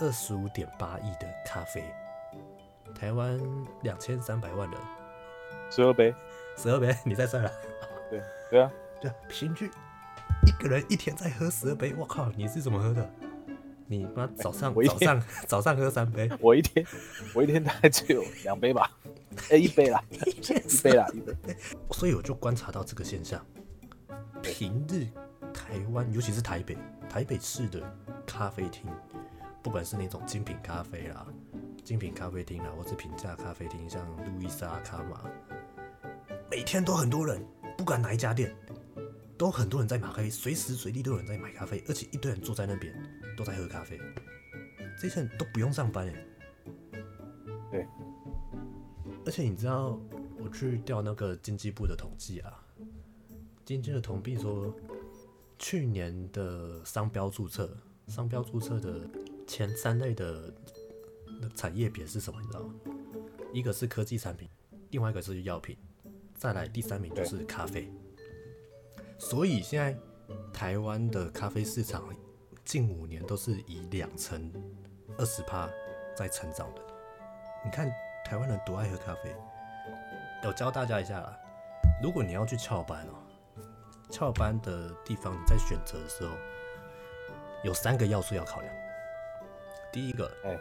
[0.00, 1.82] 二十五点八亿的咖啡，
[2.94, 3.40] 台湾
[3.80, 4.78] 两千三百万人，
[5.70, 6.14] 十二杯，
[6.58, 7.50] 十二杯，你再算了。
[8.10, 9.70] 对对啊，对，平均
[10.44, 13.08] 一个人一天在喝十二杯，我靠，你是怎么喝的？
[13.86, 16.84] 你妈早上、我一天早上早上喝三杯，我一天
[17.32, 18.90] 我一天大概只有两杯吧，
[19.50, 21.34] 哎、一杯啦，一杯啦，一杯。
[21.92, 23.40] 所以我就观察到这个现象。
[24.42, 25.06] 平日
[25.54, 26.76] 台湾，尤其是台北，
[27.08, 27.80] 台北市的
[28.26, 28.90] 咖啡厅，
[29.62, 31.26] 不管是那种精品咖啡啦、
[31.82, 35.22] 精品咖啡厅啦，或是平价咖啡厅，像路易莎、卡玛，
[36.58, 37.40] 每天都很多人，
[37.76, 38.52] 不管哪一家店，
[39.36, 42.92] 都很多人在买咖啡，随时随地都有人在买咖啡，而且一堆人坐在那边
[43.36, 43.96] 都在喝咖啡，
[45.00, 46.26] 这些人都不用上班哎。
[47.70, 47.86] 对，
[49.24, 50.00] 而且你知道，
[50.36, 52.60] 我去调那个经济部的统计啊，
[53.64, 54.74] 经济的统计说，
[55.60, 57.70] 去年的商标注册，
[58.08, 59.08] 商标注册的
[59.46, 60.52] 前三类的
[61.40, 62.40] 那产业别是什么？
[62.40, 62.74] 你知道吗？
[63.52, 64.48] 一个是科技产品，
[64.90, 65.76] 另外一个是药品，
[66.38, 67.92] 再来第三名就是咖啡。
[69.18, 69.98] 所以现在
[70.52, 72.08] 台湾的咖啡市场
[72.64, 74.52] 近五年都是以两成
[75.16, 75.68] 二十趴
[76.16, 76.82] 在成长的。
[77.64, 77.90] 你看
[78.24, 79.34] 台湾人多爱喝咖啡，
[80.44, 81.36] 我教大家一下啦。
[82.02, 83.18] 如果你要去翘班哦，
[84.10, 86.36] 翘班的地方你在选择的时候，
[87.64, 88.72] 有三个要素要考量。
[89.92, 90.56] 第一个，哎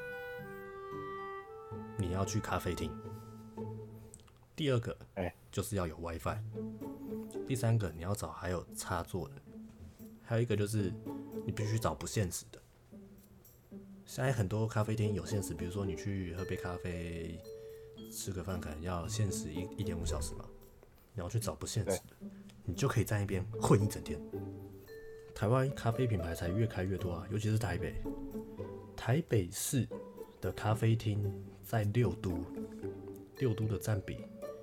[1.97, 2.89] 你要去咖啡厅；
[4.57, 6.35] 第二个，哎就是要有 WiFi；
[7.47, 9.35] 第三个，你要找还有插座的；
[10.23, 10.91] 还有一个就是
[11.45, 12.59] 你必须找不限时的。
[14.03, 17.39] 现在很多咖啡厅有限时，比如说你去喝杯咖啡，
[18.11, 20.43] 吃个饭可能要限时一一点五小时嘛，
[21.13, 22.27] 你要去找不限时的，
[22.65, 24.19] 你就可以在那边混一整天。
[25.35, 27.93] 台湾咖啡品牌才越开越多啊，尤其是台北，
[28.95, 29.87] 台北市
[30.41, 31.31] 的咖啡厅
[31.63, 32.43] 在六都，
[33.37, 34.17] 六都的占比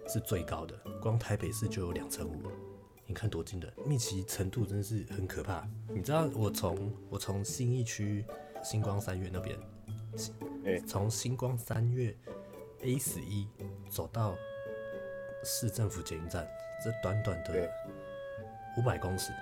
[0.06, 2.50] 是最高的，光台北市就有两成五了。
[3.06, 5.66] 你看多惊的，密集程度真是很可怕。
[5.88, 8.24] 你知道我从我从新义区
[8.62, 9.58] 星光三月那边，
[10.64, 12.16] 哎从星光三月
[12.80, 13.46] A 十一
[13.90, 14.34] 走到
[15.44, 16.48] 市政府捷运站，
[16.82, 17.70] 这短短的对
[18.78, 19.32] 五百公尺，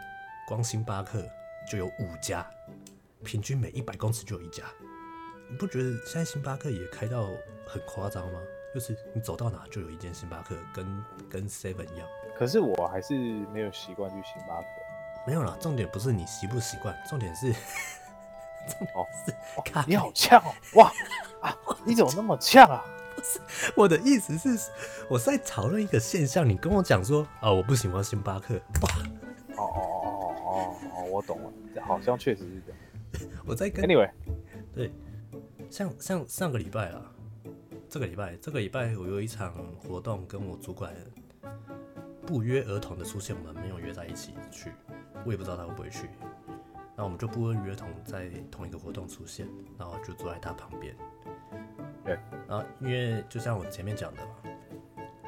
[0.49, 1.25] 光星巴克
[1.71, 2.45] 就有五家，
[3.23, 4.65] 平均每一百公尺就有一家。
[5.49, 7.29] 你不觉得现在星巴克也开到
[7.67, 8.41] 很夸张吗？
[8.75, 12.07] 就是你走到哪就有一间星巴克，跟跟 Seven 一样。
[12.37, 13.15] 可是我还是
[13.53, 14.67] 没有习惯去星巴克。
[15.27, 17.53] 没有啦，重点不是你习不习惯，重点是
[18.95, 19.07] 哦，
[19.65, 20.53] 咖啡你好呛哦！
[20.75, 20.93] 哇
[21.41, 22.85] 啊， 你怎么那么呛啊？
[23.77, 24.71] 我的意思是，
[25.09, 28.89] 我在讨论一个现象，你跟我讲说啊，我不喜欢星巴克，哇，
[29.57, 31.53] 哦哦哦哦哦哦，我懂了，
[31.87, 33.39] 好像确实是这样。
[33.47, 34.11] 我在跟 Anyway，
[34.75, 34.91] 对，
[35.71, 37.03] 像像上个礼拜啊，
[37.93, 40.97] 这个礼拜这个礼拜我有一场活动，跟我主管
[42.27, 44.73] 不约而同的出现，我们没有约在一起去，
[45.27, 46.09] 我也不知道他会不会去，
[46.97, 49.47] 那我们就不约而同在同一个活动出现，
[49.79, 50.97] 然后就坐在他旁边。
[52.03, 54.37] 对，然后因为就像我前面讲的嘛，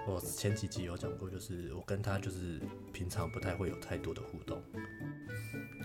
[0.06, 2.58] 我前几集有讲过，就是我跟他就是
[2.94, 4.58] 平常不太会有太多的互动，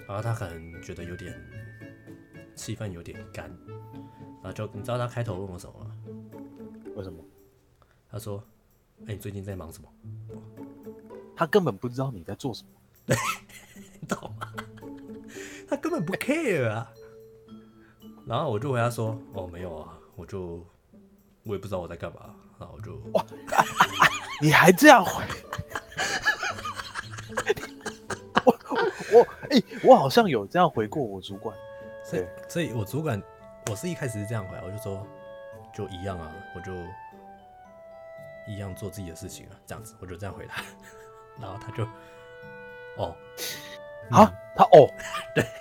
[0.07, 1.37] 然后他可能觉得有点
[2.55, 3.53] 气氛有点干，
[4.41, 5.88] 然后就你知道他开头问我什么吗？
[6.99, 7.23] 为什么？
[8.11, 8.43] 他说
[9.07, 9.87] ：“哎、你最近在忙什么？
[11.33, 12.69] 他根本不知道你在做什么。
[14.01, 14.53] 你懂吗？”
[15.69, 16.91] 他根本不 care 啊。
[18.27, 20.61] 然后我就回他说：“哦，没有啊，我就
[21.43, 23.25] 我也不知道我在干嘛。”然后我就哇
[24.41, 25.23] 你还这样回？
[28.43, 31.55] 我我我哎、我好像有这样回过我主管。
[32.03, 33.23] 所以对，所以我主管，
[33.71, 35.07] 我是一开始是这样回，我就说，
[35.73, 36.73] 就一样啊，我就
[38.47, 40.55] 一样做自己的事情啊，这样子，我就这样回答，
[41.39, 41.83] 然后他就，
[42.97, 43.15] 哦，
[44.11, 44.87] 啊，他哦，
[45.35, 45.45] 对。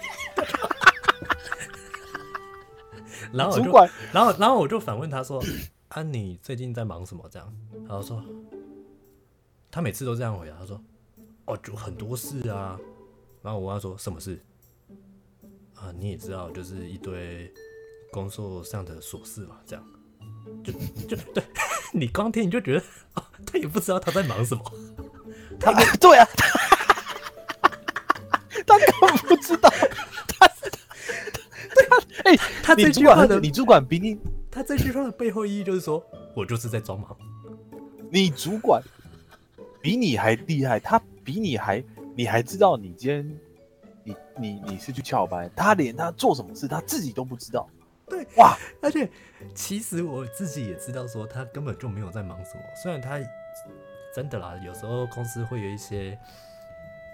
[3.33, 3.71] 然后我就，
[4.13, 5.43] 然后然后我就反问他说，
[5.89, 7.29] 啊，你最近在忙什么？
[7.31, 7.55] 这样，
[7.87, 8.25] 然后说，
[9.71, 10.83] 他每次都这样回答，他说，
[11.45, 12.79] 哦，就很多事啊，
[13.43, 14.43] 然后我问他说什么事？
[15.75, 17.53] 啊，你也知道，就是一堆
[18.11, 19.85] 工作上的琐事嘛，这样，
[20.65, 20.73] 就
[21.07, 21.43] 就对
[21.93, 22.85] 你光听你就觉得，
[23.15, 24.63] 哦，他也不知道他在忙什么，
[25.59, 26.29] 他对啊，
[28.67, 29.71] 他根本不知道，
[30.29, 30.71] 他是
[31.75, 34.19] 对啊，哎、他这你主句话的你主管比你
[34.51, 37.17] 他这句话的背后意义就是说我就是在装忙，
[38.11, 38.83] 你主管
[39.81, 41.83] 比你还厉害，他比你还
[42.15, 43.39] 你还知道你今天
[44.05, 47.69] 你你你是去翘班，他连他做什么事他自己都不知道。
[48.09, 49.09] 对，哇，而且
[49.55, 52.63] 其实我自己也知道，说他根本就没有在忙什么。
[52.83, 53.19] 虽然他
[54.15, 56.19] 真的啦，有时候公司会有一些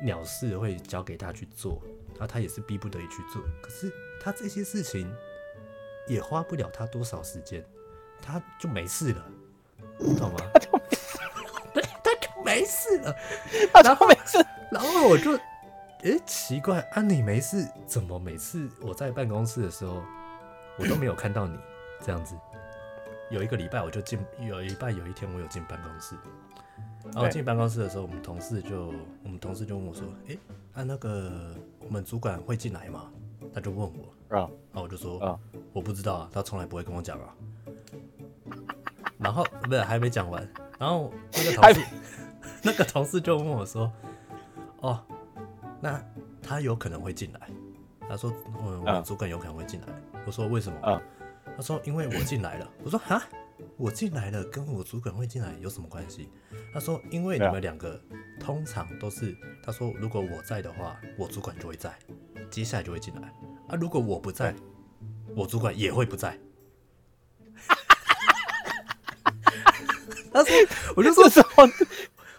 [0.03, 3.43] 鸟事会交给他去做，然后他也是逼不得已去做。
[3.63, 5.13] 可是他这些事情
[6.07, 7.65] 也花不了他多少时间，
[8.23, 9.25] 他就没事了，
[9.99, 10.41] 你懂吗？
[11.75, 13.15] 对，他就没事了。
[13.73, 14.39] 他就没事
[14.71, 15.33] 然后我就，
[16.03, 20.03] 诶，奇怪，啊，你没事，怎么每次我在办公室的时候，
[20.79, 21.59] 我都没有看到你
[22.01, 22.35] 这样子？
[23.31, 26.15] 有一个礼拜我就进，有一礼拜有一天我有进办公室，
[27.13, 30.39] 然后进办公室的时候，我们同事就，我们同事就问我说，诶，
[30.75, 33.11] 啊那个我们主管会进来吗？
[33.53, 35.39] 他就问我，啊然后我就说，啊
[35.73, 37.35] 我不知道啊，他从来不会跟我讲啊。
[39.19, 40.47] 然后不是还没讲完，
[40.79, 41.81] 然后那个同事
[42.63, 43.91] 那个同事就问我说
[44.81, 45.03] ：“哦，
[45.81, 46.03] 那
[46.43, 47.49] 他有可能会进来。”
[48.07, 48.31] 他说
[48.63, 49.87] ：“我我们嗯主管有可能会进来。
[50.27, 51.01] 我说：“为什么？”嗯
[51.57, 53.23] 他说：“因为我进来了。”我说：“哈，
[53.77, 56.29] 我进来了，跟我主管会进来有什么关系？”
[56.73, 58.01] 他说：“因为你们两个
[58.41, 61.97] 通常都是，他说如果我在的话，我主管就会在，
[62.51, 63.29] 接下来就会进来。
[63.69, 64.53] 啊，如果我不在，
[65.37, 66.37] 我主管也会不在。”
[70.33, 70.53] 他说
[70.97, 71.25] ：“我就说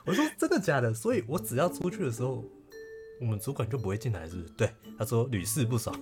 [0.06, 0.94] 我说真的假的？
[0.94, 2.44] 所以我只要出去的时候，
[3.22, 4.50] 我们主管就不会进来，是不是？
[4.58, 5.98] 对，他说屡试不爽。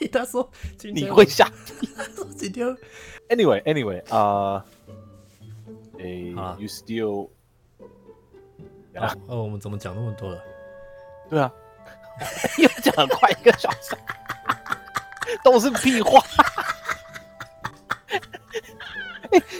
[0.12, 1.50] 他说今天你会下。
[1.96, 2.66] 他 说今天
[3.28, 4.64] Anyway, anyway, 啊、
[5.98, 7.28] 诶、好啊 y o u still，
[8.98, 10.42] 啊哦，我们怎么讲那么多了？
[11.28, 11.52] 对啊，
[12.58, 13.94] 又讲了快一个小时，
[15.44, 16.20] 都是屁话。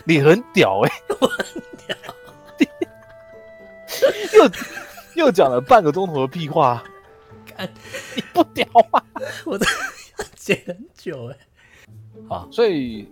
[0.04, 1.96] 你很屌哎、我很屌，
[4.34, 6.82] 又又讲了半个钟头的屁话，
[7.46, 7.72] 看
[8.16, 9.04] 你不屌啊？
[9.46, 9.70] 我这要
[10.36, 11.36] 剪很久哎。
[12.28, 13.08] 好，所以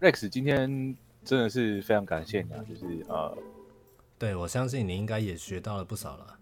[0.00, 3.36] Rex 今天真的是非常感谢你啊，就是呃，
[4.18, 6.38] 对我相信你应该也学到了不少了。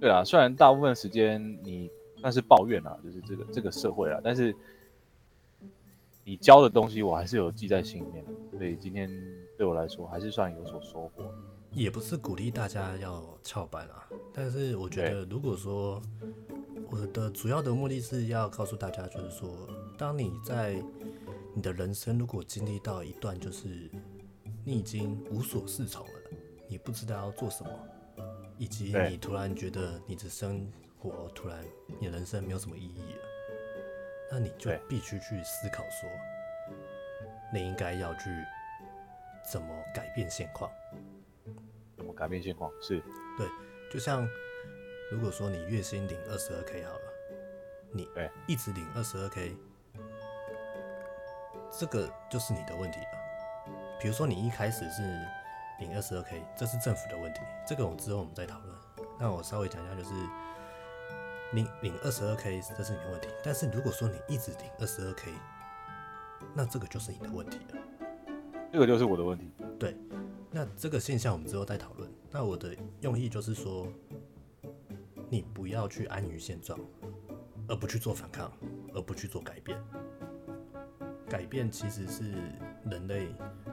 [0.00, 4.54] 对啊，虽然大部分时间你算是抱怨啊，就是这个这个社会啊，但是
[6.24, 9.10] 你教的东西我还是有记在心里面的，所以今天
[9.56, 11.32] 对我来说还是算有所收获。
[11.72, 16.02] 也不是鼓励大家要翘班啊，但是我觉得，如果说
[16.90, 19.48] 我的主要的目的是要告诉大家，就是说，
[19.96, 20.82] 当你在
[21.54, 23.88] 你的人生如果经历到一段就是
[24.64, 26.12] 你已经无所适从了，
[26.68, 27.70] 你不知道要做什么，
[28.58, 30.68] 以及你突然觉得你的生
[30.98, 31.64] 活突然
[32.00, 33.22] 你的人生没有什么意义了，
[34.32, 36.10] 那你就必须去思考说，
[37.54, 38.30] 你应该要去
[39.48, 40.68] 怎么改变现况。
[41.96, 42.72] 怎么改变现况？
[42.82, 43.00] 是
[43.38, 43.46] 对，
[43.92, 44.26] 就像
[45.10, 47.00] 如果说你月薪领二十二 k 好了，
[47.90, 49.56] 你对一直领二十二 k，
[51.76, 53.66] 这个就是你的问题了。
[54.00, 55.02] 比如说你一开始是
[55.80, 58.72] 领二十二 k，这是政府的问题，这个我之后我们再讨论。
[59.18, 60.10] 那我稍微讲一下，就是
[61.54, 65.32] 领领二十二 k 这是你的问题，但是如果说你一直领二十二 k，
[66.54, 67.80] 那这个就是你的问题了。
[68.72, 69.52] 这个就是我的问题。
[69.76, 69.96] 对，
[70.52, 72.08] 那这个现象我们之后再讨论。
[72.30, 73.88] 那我的用意就是说，
[75.30, 76.76] 你不要去安于现状，
[77.68, 78.52] 而不去做反抗，
[78.92, 79.80] 而不去做改变。
[81.28, 82.32] 改变其实是
[82.90, 83.28] 人类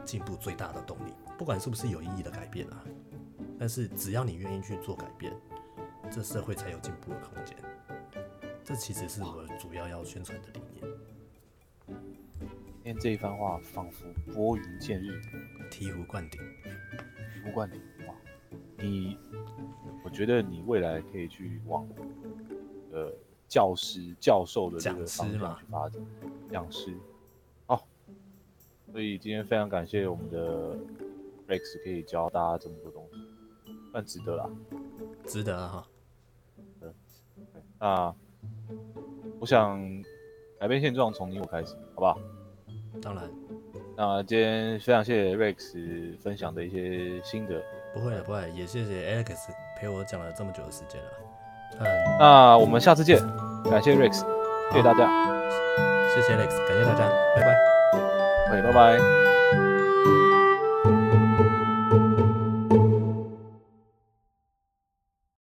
[0.05, 2.85] 进步最大的动力，不管是不是有意义的改变啊。
[3.57, 5.33] 但是只要你愿意去做改变，
[6.11, 7.57] 这社会才有进步的空间。
[8.63, 10.85] 这其实是我主要要宣传的理念。
[11.87, 15.19] 今天这一番话仿佛拨云见日，
[15.71, 16.39] 醍醐灌顶，
[17.33, 17.81] 醍醐灌顶。
[18.07, 18.13] 哇，
[18.77, 19.26] 你，我
[20.17, 21.87] 觉得你未来可以去往
[22.91, 23.13] 呃
[23.47, 26.03] 教师、教授的这个方向去发展，
[26.49, 26.91] 讲师。
[27.67, 27.87] 好，
[28.91, 30.75] 所以今天非常感谢我们的
[31.47, 34.49] Rex 可以教大家这么多东西，算值得啦。
[35.23, 35.87] 值得啊哈。
[37.79, 38.15] 那
[39.39, 39.79] 我想
[40.59, 42.19] 改变现状从你我开始，好不好？
[42.99, 43.29] 当然
[43.95, 47.63] 那今天非常谢谢 Rex 分享的一些心得。
[47.93, 51.09] 不会了，不会了，也谢谢 Alex 陪我讲了这么久的时间了。
[51.79, 51.85] 嗯，
[52.19, 53.19] 那我们下次见，
[53.69, 54.21] 感谢 Rex，
[54.71, 55.07] 谢谢大家，
[56.13, 57.55] 谢谢 Alex，感谢大家，拜拜。
[58.49, 59.36] OK，拜拜。